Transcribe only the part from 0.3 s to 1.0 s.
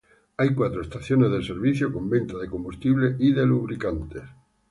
Hay cuatro